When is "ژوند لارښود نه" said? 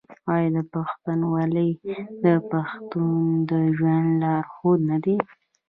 3.77-4.97